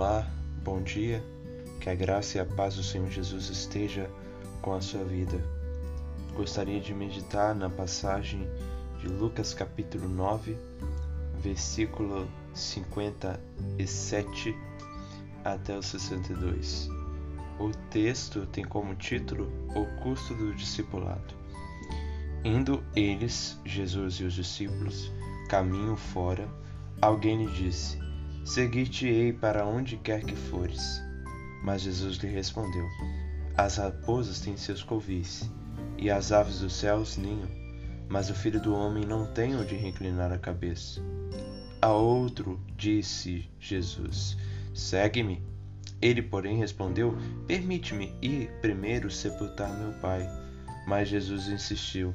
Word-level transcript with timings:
Olá, 0.00 0.24
bom 0.62 0.80
dia. 0.80 1.20
Que 1.80 1.90
a 1.90 1.94
graça 1.96 2.38
e 2.38 2.40
a 2.40 2.44
paz 2.44 2.76
do 2.76 2.84
Senhor 2.84 3.10
Jesus 3.10 3.48
esteja 3.48 4.08
com 4.62 4.72
a 4.72 4.80
sua 4.80 5.02
vida. 5.02 5.44
Gostaria 6.36 6.80
de 6.80 6.94
meditar 6.94 7.52
na 7.52 7.68
passagem 7.68 8.48
de 9.00 9.08
Lucas 9.08 9.52
capítulo 9.52 10.08
9, 10.08 10.56
versículo 11.40 12.28
57 12.54 14.56
até 15.44 15.76
o 15.76 15.82
62. 15.82 16.88
O 17.58 17.72
texto 17.90 18.46
tem 18.52 18.64
como 18.64 18.94
título 18.94 19.50
O 19.74 19.84
custo 20.00 20.32
do 20.32 20.54
discipulado. 20.54 21.34
Indo 22.44 22.84
eles, 22.94 23.58
Jesus 23.64 24.20
e 24.20 24.22
os 24.22 24.34
discípulos, 24.34 25.10
caminho 25.48 25.96
fora, 25.96 26.48
alguém 27.02 27.44
lhe 27.44 27.50
disse: 27.50 28.06
Seguir-te-ei 28.48 29.30
para 29.30 29.66
onde 29.66 29.98
quer 29.98 30.24
que 30.24 30.34
fores. 30.34 31.02
Mas 31.62 31.82
Jesus 31.82 32.16
lhe 32.16 32.28
respondeu: 32.28 32.88
As 33.54 33.76
raposas 33.76 34.40
têm 34.40 34.56
seus 34.56 34.82
covis, 34.82 35.50
e 35.98 36.10
as 36.10 36.32
aves 36.32 36.60
dos 36.60 36.72
céus 36.72 37.18
ninham, 37.18 37.46
mas 38.08 38.30
o 38.30 38.34
filho 38.34 38.58
do 38.58 38.74
homem 38.74 39.04
não 39.04 39.26
tem 39.34 39.54
onde 39.54 39.76
reclinar 39.76 40.32
a 40.32 40.38
cabeça. 40.38 41.02
A 41.82 41.92
outro 41.92 42.58
disse 42.74 43.46
Jesus: 43.60 44.38
Segue-me. 44.72 45.42
Ele, 46.00 46.22
porém, 46.22 46.56
respondeu: 46.56 47.18
Permite-me 47.46 48.16
ir 48.22 48.50
primeiro 48.62 49.10
sepultar 49.10 49.78
meu 49.78 49.92
pai. 50.00 50.26
Mas 50.86 51.10
Jesus 51.10 51.48
insistiu: 51.48 52.14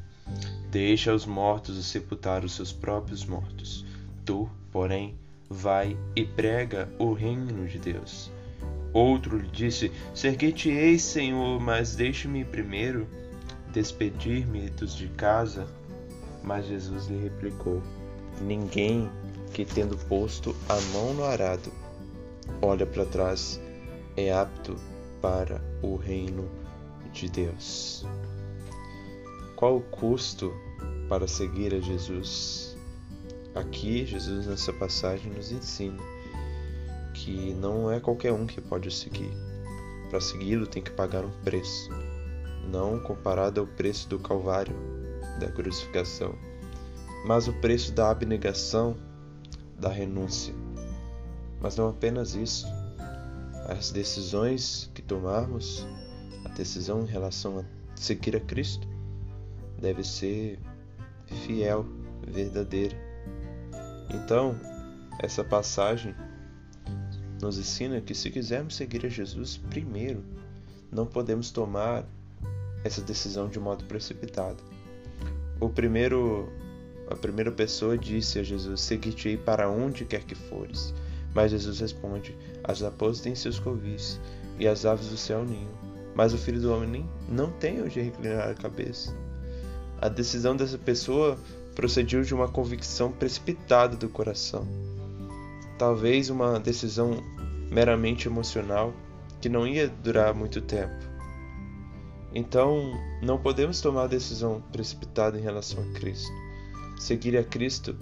Deixa 0.72 1.14
os 1.14 1.28
mortos 1.28 1.86
sepultar 1.86 2.44
os 2.44 2.54
seus 2.54 2.74
próprios 2.74 3.24
mortos. 3.24 3.86
Tu, 4.26 4.50
porém, 4.72 5.16
vai 5.50 5.98
e 6.16 6.26
prega 6.26 6.90
o 6.98 7.14
reino 7.14 7.68
de 7.68 7.80
Deus. 7.80 8.32
Outro 8.94 9.38
lhe 9.38 9.48
disse: 9.48 9.92
Serguei-te-ei, 10.14 11.00
Senhor, 11.00 11.60
mas 11.60 11.96
deixe-me 11.96 12.46
primeiro 12.46 13.08
despedir-me 13.72 14.70
dos 14.70 14.96
de 14.96 15.08
casa. 15.10 15.68
Mas 16.44 16.68
Jesus 16.68 17.08
lhe 17.08 17.18
replicou: 17.18 17.82
Ninguém 18.42 19.10
que, 19.54 19.66
tendo 19.66 19.98
posto 19.98 20.56
a 20.70 20.80
mão 20.94 21.14
no 21.14 21.24
arado, 21.24 21.72
olha 22.62 22.86
para 22.86 23.06
trás, 23.06 23.60
é 24.16 24.32
apto 24.32 24.76
para 25.22 25.62
o 25.82 25.96
reino 25.96 26.50
de 27.12 27.30
Deus. 27.30 28.06
Qual 29.56 29.78
o 29.78 29.82
custo 29.82 30.54
para 31.08 31.28
seguir 31.28 31.74
a 31.74 31.80
Jesus? 31.80 32.73
Aqui, 33.56 34.04
Jesus, 34.04 34.48
nessa 34.48 34.74
passagem, 34.74 35.32
nos 35.32 35.52
ensina 35.52 36.02
que 37.14 37.54
não 37.54 37.92
é 37.92 38.00
qualquer 38.00 38.34
um 38.34 38.48
que 38.48 38.60
pode 38.60 38.90
seguir. 38.90 39.32
Para 40.10 40.20
segui-lo, 40.20 40.66
tem 40.66 40.82
que 40.82 40.90
pagar 40.90 41.24
um 41.24 41.32
preço, 41.44 41.88
não 42.72 43.00
comparado 43.00 43.62
ao 43.62 43.68
preço 43.68 44.10
do 44.10 44.18
Calvário, 44.18 44.76
da 45.40 45.52
crucificação, 45.52 46.36
mas 47.28 47.48
o 47.48 47.54
preço 47.54 47.92
da 47.92 48.10
abnegação, 48.10 48.96
da 49.80 49.90
renúncia. 49.90 50.54
Mas 51.62 51.76
não 51.76 51.90
apenas 51.90 52.34
isso. 52.34 52.66
As 53.70 53.92
decisões 53.92 54.90
que 54.96 55.02
tomarmos, 55.04 55.86
a 56.44 56.50
decisão 56.50 57.04
em 57.04 57.08
relação 57.08 57.60
a 57.60 57.64
seguir 57.96 58.36
a 58.36 58.40
Cristo, 58.40 58.88
deve 59.80 60.04
ser 60.04 60.60
fiel, 61.46 61.86
verdadeira 62.28 63.13
então, 64.10 64.56
essa 65.20 65.44
passagem 65.44 66.16
nos 67.42 67.58
ensina 67.58 68.02
que 68.02 68.16
se 68.16 68.30
quisermos 68.30 68.76
seguir 68.76 69.06
a 69.06 69.10
Jesus, 69.10 69.58
primeiro, 69.70 70.24
não 70.92 71.06
podemos 71.06 71.52
tomar 71.52 72.06
essa 72.84 73.02
decisão 73.02 73.48
de 73.48 73.60
modo 73.60 73.84
precipitado. 73.86 74.64
O 75.60 75.70
primeiro, 75.70 76.52
a 77.10 77.16
primeira 77.16 77.52
pessoa 77.52 77.98
disse 77.98 78.40
a 78.40 78.44
Jesus: 78.44 78.82
Seguir-te-ei 78.82 79.38
para 79.38 79.70
onde 79.70 80.06
quer 80.06 80.24
que 80.24 80.36
fores. 80.36 80.94
Mas 81.34 81.52
Jesus 81.52 81.80
responde: 81.80 82.36
As 82.64 82.82
raposas 82.82 83.22
têm 83.22 83.36
seus 83.36 83.60
covis 83.60 84.20
e 84.60 84.68
as 84.68 84.86
aves 84.86 85.08
do 85.08 85.18
céu 85.18 85.44
ninho, 85.44 85.72
mas 86.16 86.34
o 86.34 86.38
filho 86.38 86.62
do 86.62 86.74
homem 86.74 87.10
não 87.28 87.52
tem 87.52 87.82
onde 87.82 88.00
reclinar 88.00 88.50
a 88.50 88.54
cabeça. 88.54 89.16
A 90.00 90.10
decisão 90.10 90.56
dessa 90.56 90.78
pessoa 90.78 91.38
procediu 91.76 92.22
de 92.24 92.34
uma 92.34 92.48
convicção 92.48 93.12
precipitada 93.12 93.96
do 93.96 94.10
coração. 94.10 94.68
Talvez 95.78 96.30
uma 96.30 96.60
decisão 96.60 97.18
meramente 97.72 98.28
emocional 98.28 98.94
que 99.42 99.50
não 99.50 99.68
ia 99.68 99.88
durar 99.88 100.34
muito 100.34 100.62
tempo. 100.62 101.14
Então, 102.34 102.94
não 103.22 103.38
podemos 103.38 103.82
tomar 103.82 104.08
decisão 104.08 104.62
precipitada 104.72 105.38
em 105.38 105.42
relação 105.42 105.84
a 105.84 105.94
Cristo. 105.94 106.32
Seguir 106.98 107.38
a 107.38 107.44
Cristo 107.44 107.96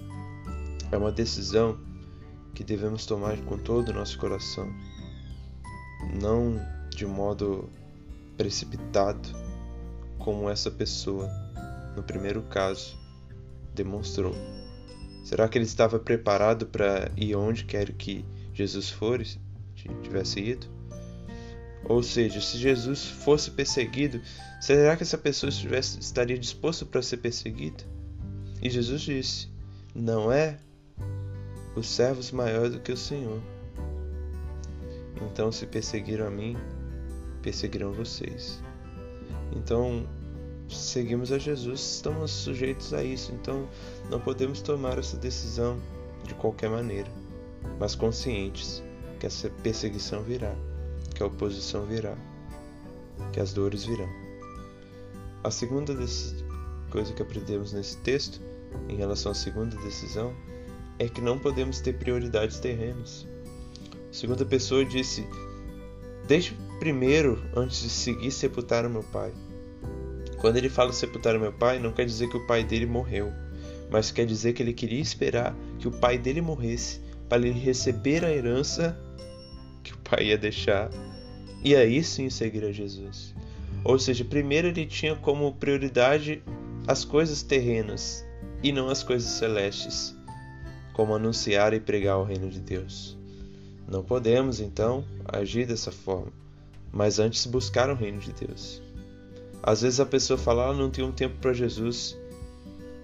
é 0.91 0.97
uma 0.97 1.11
decisão 1.11 1.79
que 2.53 2.63
devemos 2.63 3.05
tomar 3.05 3.37
com 3.41 3.57
todo 3.57 3.89
o 3.89 3.93
nosso 3.93 4.17
coração, 4.19 4.71
não 6.13 6.59
de 6.89 7.05
modo 7.05 7.69
precipitado, 8.37 9.29
como 10.19 10.49
essa 10.49 10.69
pessoa 10.69 11.29
no 11.95 12.03
primeiro 12.03 12.41
caso 12.43 12.97
demonstrou. 13.73 14.35
Será 15.23 15.47
que 15.47 15.57
ele 15.57 15.65
estava 15.65 15.99
preparado 15.99 16.65
para 16.65 17.11
ir 17.15 17.35
onde 17.35 17.63
quer 17.65 17.91
que 17.93 18.25
Jesus 18.53 18.89
fosse, 18.89 19.39
tivesse 20.03 20.39
ido? 20.39 20.67
Ou 21.85 22.03
seja, 22.03 22.39
se 22.39 22.57
Jesus 22.57 23.05
fosse 23.05 23.51
perseguido, 23.51 24.21
será 24.59 24.95
que 24.95 25.03
essa 25.03 25.17
pessoa 25.17 25.49
estivesse, 25.49 25.99
estaria 25.99 26.37
disposta 26.37 26.85
para 26.85 27.01
ser 27.01 27.17
perseguida? 27.17 27.83
E 28.61 28.69
Jesus 28.69 29.01
disse: 29.01 29.47
Não 29.95 30.31
é 30.31 30.59
os 31.75 31.87
servos 31.87 32.31
maior 32.31 32.69
do 32.69 32.79
que 32.79 32.91
o 32.91 32.97
Senhor. 32.97 33.41
Então, 35.21 35.51
se 35.51 35.65
perseguiram 35.65 36.27
a 36.27 36.31
mim, 36.31 36.55
perseguirão 37.41 37.91
vocês. 37.91 38.61
Então, 39.55 40.07
seguimos 40.77 41.31
a 41.31 41.37
Jesus, 41.37 41.79
estamos 41.95 42.31
sujeitos 42.31 42.93
a 42.93 43.03
isso, 43.03 43.31
então 43.33 43.67
não 44.09 44.19
podemos 44.19 44.61
tomar 44.61 44.97
essa 44.97 45.17
decisão 45.17 45.79
de 46.23 46.33
qualquer 46.35 46.69
maneira, 46.69 47.09
mas 47.79 47.95
conscientes 47.95 48.83
que 49.19 49.25
essa 49.25 49.49
perseguição 49.61 50.23
virá, 50.23 50.55
que 51.13 51.21
a 51.21 51.27
oposição 51.27 51.85
virá, 51.85 52.15
que 53.31 53.39
as 53.39 53.53
dores 53.53 53.85
virão. 53.85 54.09
A 55.43 55.51
segunda 55.51 55.95
coisa 56.89 57.13
que 57.13 57.21
aprendemos 57.21 57.73
nesse 57.73 57.97
texto, 57.97 58.41
em 58.87 58.95
relação 58.95 59.31
à 59.31 59.35
segunda 59.35 59.75
decisão, 59.77 60.33
é 60.99 61.07
que 61.07 61.21
não 61.21 61.39
podemos 61.39 61.79
ter 61.79 61.93
prioridades 61.93 62.59
terrenas. 62.59 63.25
A 64.09 64.13
segunda 64.13 64.45
pessoa 64.45 64.85
disse: 64.85 65.25
Deixe 66.27 66.55
primeiro, 66.79 67.41
antes 67.55 67.81
de 67.81 67.89
seguir, 67.89 68.31
sepultar 68.31 68.85
o 68.85 68.89
meu 68.89 69.03
pai. 69.03 69.33
Quando 70.41 70.57
ele 70.57 70.69
fala 70.69 70.91
sepultar 70.91 71.37
meu 71.37 71.53
pai, 71.53 71.77
não 71.77 71.93
quer 71.93 72.03
dizer 72.03 72.27
que 72.27 72.35
o 72.35 72.47
pai 72.47 72.63
dele 72.63 72.87
morreu, 72.87 73.31
mas 73.91 74.09
quer 74.09 74.25
dizer 74.25 74.53
que 74.53 74.63
ele 74.63 74.73
queria 74.73 74.99
esperar 74.99 75.55
que 75.77 75.87
o 75.87 75.91
pai 75.91 76.17
dele 76.17 76.41
morresse 76.41 76.99
para 77.29 77.45
ele 77.45 77.59
receber 77.59 78.25
a 78.25 78.31
herança 78.31 78.99
que 79.83 79.93
o 79.93 79.97
pai 79.97 80.29
ia 80.29 80.37
deixar 80.39 80.89
e 81.63 81.75
aí 81.75 82.03
sim 82.03 82.27
seguir 82.31 82.65
a 82.65 82.71
Jesus. 82.71 83.35
Ou 83.83 83.99
seja, 83.99 84.25
primeiro 84.25 84.67
ele 84.67 84.87
tinha 84.87 85.15
como 85.15 85.53
prioridade 85.53 86.41
as 86.87 87.05
coisas 87.05 87.43
terrenas 87.43 88.25
e 88.63 88.71
não 88.71 88.89
as 88.89 89.03
coisas 89.03 89.29
celestes, 89.29 90.15
como 90.91 91.13
anunciar 91.13 91.71
e 91.71 91.79
pregar 91.79 92.17
o 92.17 92.23
reino 92.23 92.49
de 92.49 92.59
Deus. 92.59 93.15
Não 93.87 94.03
podemos 94.03 94.59
então 94.59 95.05
agir 95.23 95.67
dessa 95.67 95.91
forma, 95.91 96.33
mas 96.91 97.19
antes 97.19 97.45
buscar 97.45 97.91
o 97.91 97.95
reino 97.95 98.17
de 98.17 98.33
Deus. 98.33 98.81
Às 99.63 99.81
vezes 99.81 99.99
a 99.99 100.05
pessoa 100.05 100.37
fala: 100.37 100.69
ah, 100.69 100.73
não 100.73 100.89
tenho 100.89 101.11
tempo 101.11 101.37
para 101.39 101.53
Jesus, 101.53 102.17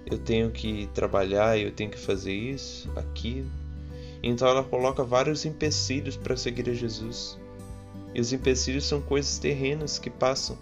eu 0.05 0.17
tenho 0.17 0.49
que 0.49 0.89
trabalhar, 0.93 1.57
eu 1.57 1.71
tenho 1.71 1.91
que 1.91 1.99
fazer 1.99 2.33
isso, 2.33 2.89
aquilo. 2.95 3.49
Então 4.23 4.47
ela 4.47 4.63
coloca 4.63 5.03
vários 5.03 5.45
empecilhos 5.45 6.17
para 6.17 6.35
seguir 6.35 6.69
a 6.69 6.73
Jesus. 6.73 7.37
E 8.13 8.21
os 8.21 8.33
empecilhos 8.33 8.85
são 8.85 9.01
coisas 9.01 9.37
terrenas 9.37 9.99
que 9.99 10.09
passam. 10.09 10.57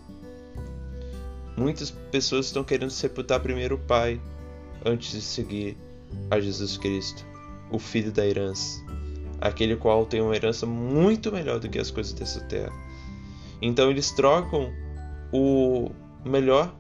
Muitas 1.56 1.90
pessoas 1.90 2.48
estão 2.48 2.64
querendo 2.64 2.92
sepultar 2.92 3.40
primeiro 3.40 3.76
o 3.76 3.80
Pai 3.80 4.20
antes 4.84 5.12
de 5.12 5.22
seguir 5.22 5.78
a 6.30 6.40
Jesus 6.40 6.78
Cristo, 6.78 7.26
o 7.72 7.80
Filho 7.80 8.12
da 8.12 8.26
herança, 8.26 8.84
aquele 9.40 9.76
qual 9.76 10.06
tem 10.06 10.22
uma 10.22 10.36
herança 10.36 10.66
muito 10.66 11.32
melhor 11.32 11.60
do 11.60 11.70
que 11.70 11.80
as 11.80 11.90
coisas 11.90 12.14
dessa 12.14 12.42
terra. 12.42 12.74
Então 13.62 13.90
eles 13.90 14.12
trocam 14.12 14.74
o 15.36 15.92
melhor 16.30 16.74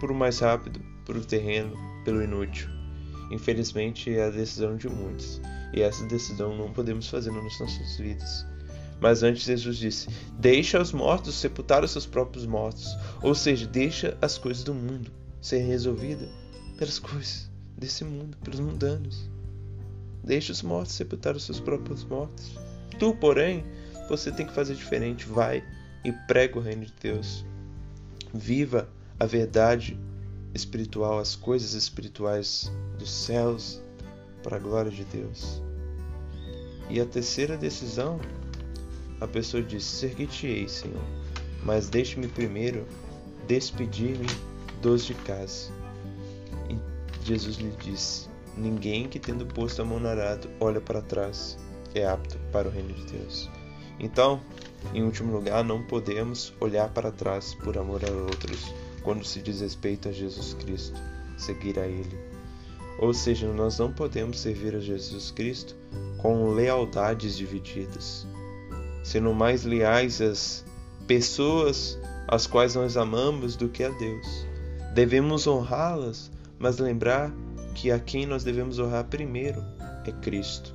por 0.00 0.10
o 0.10 0.14
mais 0.14 0.38
rápido, 0.38 0.80
por 1.04 1.16
o 1.16 1.24
terreno, 1.24 1.76
pelo 2.04 2.22
inútil. 2.22 2.68
Infelizmente 3.30 4.10
é 4.10 4.26
a 4.26 4.30
decisão 4.30 4.76
de 4.76 4.88
muitos, 4.88 5.40
e 5.74 5.80
essa 5.80 6.04
decisão 6.06 6.56
não 6.56 6.72
podemos 6.72 7.08
fazer 7.08 7.30
nas 7.30 7.58
nossas 7.58 7.96
vidas. 7.96 8.46
Mas 9.00 9.22
antes 9.22 9.44
Jesus 9.44 9.76
disse: 9.76 10.08
Deixa 10.38 10.80
os 10.80 10.92
mortos 10.92 11.34
sepultar 11.34 11.84
os 11.84 11.90
seus 11.90 12.06
próprios 12.06 12.46
mortos, 12.46 12.96
ou 13.22 13.34
seja, 13.34 13.66
deixa 13.66 14.16
as 14.20 14.36
coisas 14.36 14.64
do 14.64 14.74
mundo 14.74 15.10
serem 15.40 15.66
resolvidas 15.66 16.28
pelas 16.76 16.98
coisas 16.98 17.50
desse 17.76 18.04
mundo, 18.04 18.36
pelos 18.38 18.60
mundanos. 18.60 19.30
Deixa 20.24 20.52
os 20.52 20.62
mortos 20.62 20.94
sepultar 20.94 21.36
os 21.36 21.44
seus 21.44 21.60
próprios 21.60 22.04
mortos. 22.04 22.58
Tu, 22.98 23.14
porém, 23.14 23.64
você 24.08 24.32
tem 24.32 24.46
que 24.46 24.52
fazer 24.52 24.74
diferente. 24.74 25.26
Vai 25.26 25.62
e 26.04 26.12
prega 26.12 26.58
o 26.58 26.62
reino 26.62 26.84
de 26.84 26.94
Deus. 27.00 27.44
Viva 28.32 28.88
a 29.18 29.26
verdade 29.26 29.98
espiritual, 30.54 31.18
as 31.18 31.34
coisas 31.34 31.74
espirituais 31.74 32.70
dos 32.98 33.10
céus 33.10 33.80
para 34.42 34.56
a 34.56 34.60
glória 34.60 34.90
de 34.90 35.04
Deus. 35.04 35.62
E 36.90 37.00
a 37.00 37.06
terceira 37.06 37.56
decisão, 37.56 38.20
a 39.20 39.26
pessoa 39.26 39.62
diz: 39.62 39.84
Ser-te-ei, 39.84 40.68
Senhor, 40.68 41.04
mas 41.62 41.88
deixe-me 41.88 42.28
primeiro 42.28 42.86
despedir-me 43.46 44.26
dos 44.80 45.04
de 45.04 45.14
casa. 45.14 45.72
E 46.70 46.78
Jesus 47.26 47.56
lhe 47.56 47.70
disse: 47.82 48.28
Ninguém 48.56 49.08
que 49.08 49.18
tendo 49.18 49.46
posto 49.46 49.82
a 49.82 49.84
mão 49.84 50.00
no 50.00 50.08
arado 50.08 50.48
olha 50.60 50.80
para 50.80 51.02
trás 51.02 51.58
é 51.94 52.06
apto 52.06 52.38
para 52.52 52.68
o 52.68 52.70
reino 52.70 52.92
de 52.92 53.04
Deus. 53.04 53.50
Então, 53.98 54.40
em 54.94 55.02
último 55.02 55.32
lugar, 55.32 55.62
não 55.64 55.82
podemos 55.82 56.52
olhar 56.60 56.88
para 56.88 57.10
trás 57.10 57.54
por 57.54 57.76
amor 57.76 58.02
a 58.04 58.10
outros 58.10 58.72
quando 59.02 59.24
se 59.24 59.40
diz 59.40 59.60
respeito 59.60 60.08
a 60.08 60.12
Jesus 60.12 60.54
Cristo, 60.54 61.00
seguir 61.36 61.78
a 61.78 61.86
Ele. 61.86 62.18
Ou 62.98 63.14
seja, 63.14 63.46
nós 63.52 63.78
não 63.78 63.92
podemos 63.92 64.40
servir 64.40 64.74
a 64.74 64.80
Jesus 64.80 65.30
Cristo 65.30 65.76
com 66.18 66.50
lealdades 66.50 67.36
divididas, 67.36 68.26
sendo 69.04 69.32
mais 69.32 69.64
leais 69.64 70.20
às 70.20 70.64
pessoas 71.06 71.98
as 72.26 72.46
quais 72.46 72.74
nós 72.74 72.96
amamos 72.96 73.56
do 73.56 73.68
que 73.68 73.84
a 73.84 73.88
Deus. 73.90 74.46
Devemos 74.94 75.46
honrá-las, 75.46 76.30
mas 76.58 76.78
lembrar 76.78 77.32
que 77.74 77.90
a 77.90 77.98
quem 77.98 78.26
nós 78.26 78.42
devemos 78.42 78.78
honrar 78.78 79.04
primeiro 79.04 79.64
é 80.04 80.12
Cristo. 80.12 80.74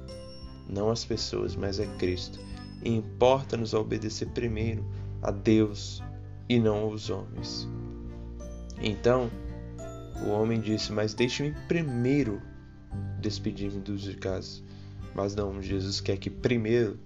Não 0.70 0.90
as 0.90 1.04
pessoas, 1.04 1.56
mas 1.56 1.80
é 1.80 1.86
Cristo 1.98 2.40
e 2.84 2.90
importa-nos 2.90 3.74
obedecer 3.74 4.28
primeiro 4.30 4.86
a 5.22 5.32
Deus 5.32 6.04
e 6.50 6.60
não 6.60 6.80
aos 6.80 7.10
homens. 7.10 7.68
Então, 8.82 9.30
o 10.26 10.30
homem 10.30 10.60
disse: 10.60 10.92
Mas 10.92 11.14
deixe-me 11.14 11.56
primeiro 11.68 12.42
despedir-me 13.20 13.80
dos 13.80 14.02
de 14.02 14.16
casa. 14.16 14.62
Mas 15.16 15.36
não, 15.36 15.62
Jesus 15.62 16.02
quer 16.02 16.18
que 16.18 16.30
primeiro 16.30 17.00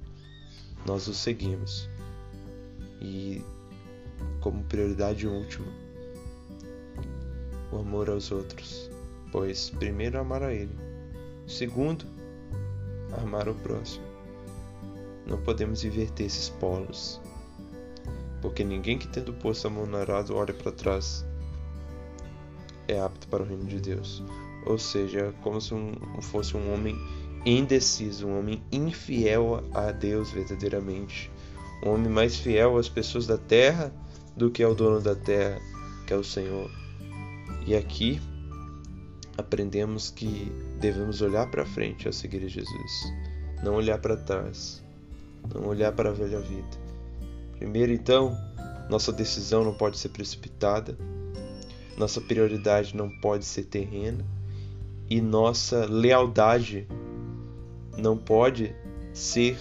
nós 0.86 1.08
o 1.08 1.14
seguimos. 1.14 1.90
E 3.00 3.42
como 4.42 4.64
prioridade 4.64 5.28
última, 5.28 5.68
o 7.72 7.78
amor 7.78 8.10
aos 8.10 8.32
outros. 8.32 8.90
Pois 9.32 9.70
primeiro 9.70 10.18
amar 10.20 10.42
a 10.42 10.54
Ele, 10.54 10.76
segundo, 11.46 12.06
amar 13.22 13.48
o 13.50 13.54
próximo. 13.54 14.17
Não 15.28 15.38
podemos 15.38 15.84
inverter 15.84 16.26
esses 16.26 16.50
polos. 16.50 17.20
Porque 18.42 18.64
ninguém 18.64 18.98
que 18.98 19.08
tendo 19.08 19.34
posto 19.34 19.68
a 19.68 19.70
mão 19.70 19.86
no 19.86 19.98
arado 19.98 20.36
olha 20.36 20.54
para 20.54 20.72
trás 20.72 21.26
é 22.88 23.00
apto 23.00 23.28
para 23.28 23.44
o 23.44 23.46
reino 23.46 23.66
de 23.66 23.80
Deus. 23.80 24.24
Ou 24.66 24.78
seja, 24.78 25.34
como 25.42 25.60
se 25.60 25.74
um, 25.74 25.94
fosse 26.22 26.56
um 26.56 26.74
homem 26.74 26.96
indeciso, 27.46 28.28
um 28.28 28.40
homem 28.40 28.64
infiel 28.72 29.64
a 29.74 29.92
Deus 29.92 30.32
verdadeiramente. 30.32 31.30
Um 31.84 31.90
homem 31.90 32.10
mais 32.10 32.38
fiel 32.38 32.78
às 32.78 32.88
pessoas 32.88 33.28
da 33.28 33.38
terra 33.38 33.92
do 34.36 34.50
que 34.50 34.64
ao 34.64 34.74
dono 34.74 35.02
da 35.02 35.16
terra, 35.16 35.60
que 36.06 36.14
é 36.14 36.16
o 36.16 36.24
Senhor. 36.24 36.72
E 37.66 37.76
aqui 37.76 38.22
aprendemos 39.38 40.10
que 40.10 40.52
devemos 40.80 41.22
olhar 41.22 41.50
para 41.52 41.66
frente 41.66 42.08
ao 42.08 42.14
seguir 42.14 42.48
Jesus, 42.48 43.14
não 43.64 43.76
olhar 43.76 44.00
para 44.00 44.16
trás 44.16 44.87
não 45.54 45.68
olhar 45.68 45.92
para 45.92 46.10
a 46.10 46.14
velha 46.14 46.40
vida. 46.40 46.88
Primeiro, 47.58 47.92
então, 47.92 48.38
nossa 48.90 49.12
decisão 49.12 49.64
não 49.64 49.74
pode 49.74 49.98
ser 49.98 50.10
precipitada, 50.10 50.98
nossa 51.98 52.22
prioridade 52.22 52.96
não 52.96 53.10
pode 53.20 53.46
ser 53.46 53.64
terrena 53.64 54.24
e 55.10 55.20
nossa 55.20 55.86
lealdade 55.86 56.88
não 57.98 58.18
pode 58.18 58.76
ser 59.14 59.58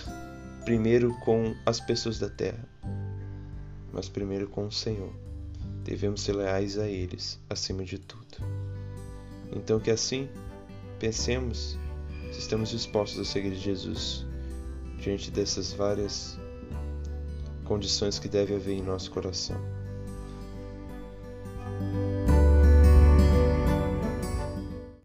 primeiro 0.65 1.15
com 1.21 1.55
as 1.65 1.81
pessoas 1.81 2.19
da 2.19 2.29
terra, 2.29 2.69
mas 3.93 4.09
primeiro 4.09 4.49
com 4.49 4.67
o 4.67 4.73
Senhor. 4.73 5.13
Devemos 5.83 6.23
ser 6.23 6.35
leais 6.35 6.77
a 6.79 6.89
eles 6.89 7.39
acima 7.49 7.85
de 7.85 7.99
tudo. 7.99 8.25
Então, 9.53 9.79
que 9.79 9.91
assim 9.91 10.29
pensemos 10.99 11.79
se 12.33 12.41
estamos 12.41 12.71
dispostos 12.71 13.21
a 13.21 13.25
seguir 13.25 13.55
Jesus 13.55 14.26
diante 14.99 15.31
dessas 15.31 15.73
várias 15.73 16.39
condições 17.65 18.19
que 18.19 18.29
deve 18.29 18.55
haver 18.55 18.75
em 18.75 18.83
nosso 18.83 19.11
coração. 19.11 19.76